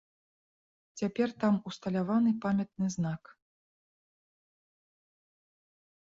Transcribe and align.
Цяпер 1.01 1.29
там 1.43 1.53
усталяваны 1.71 2.31
памятны 2.47 2.87
знак. 2.97 3.23